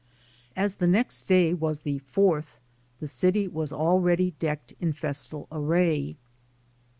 As 0.55 0.73
the 0.81 0.87
next 0.87 1.27
day 1.27 1.53
was 1.53 1.81
the 1.81 1.99
"Fourth," 1.99 2.57
the 2.99 3.07
city 3.07 3.47
was 3.47 3.71
already 3.71 4.31
decked 4.39 4.73
in 4.79 4.93
festal 4.93 5.47
array. 5.51 6.15